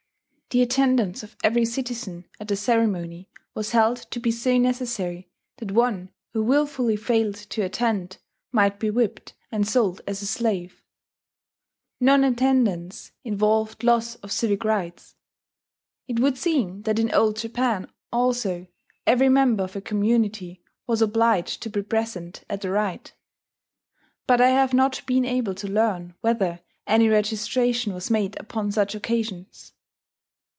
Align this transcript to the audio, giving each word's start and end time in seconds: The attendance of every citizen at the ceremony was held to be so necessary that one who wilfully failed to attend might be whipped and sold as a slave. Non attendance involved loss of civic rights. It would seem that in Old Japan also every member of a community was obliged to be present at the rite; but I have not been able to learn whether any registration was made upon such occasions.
The 0.53 0.61
attendance 0.63 1.23
of 1.23 1.37
every 1.45 1.63
citizen 1.63 2.25
at 2.37 2.49
the 2.49 2.57
ceremony 2.57 3.29
was 3.53 3.71
held 3.71 3.95
to 4.11 4.19
be 4.19 4.31
so 4.31 4.57
necessary 4.57 5.29
that 5.59 5.71
one 5.71 6.11
who 6.33 6.43
wilfully 6.43 6.97
failed 6.97 7.35
to 7.35 7.61
attend 7.61 8.17
might 8.51 8.77
be 8.77 8.89
whipped 8.89 9.33
and 9.49 9.65
sold 9.65 10.01
as 10.05 10.21
a 10.21 10.25
slave. 10.25 10.83
Non 12.01 12.25
attendance 12.25 13.13
involved 13.23 13.81
loss 13.85 14.15
of 14.15 14.29
civic 14.29 14.65
rights. 14.65 15.15
It 16.09 16.19
would 16.19 16.37
seem 16.37 16.81
that 16.81 16.99
in 16.99 17.13
Old 17.13 17.37
Japan 17.37 17.89
also 18.11 18.67
every 19.07 19.29
member 19.29 19.63
of 19.63 19.77
a 19.77 19.81
community 19.81 20.61
was 20.85 21.01
obliged 21.01 21.61
to 21.63 21.69
be 21.69 21.81
present 21.81 22.43
at 22.49 22.59
the 22.59 22.71
rite; 22.71 23.13
but 24.27 24.41
I 24.41 24.49
have 24.49 24.73
not 24.73 25.01
been 25.05 25.23
able 25.23 25.55
to 25.55 25.67
learn 25.71 26.13
whether 26.19 26.59
any 26.85 27.07
registration 27.07 27.93
was 27.93 28.11
made 28.11 28.37
upon 28.37 28.73
such 28.73 28.93
occasions. 28.95 29.71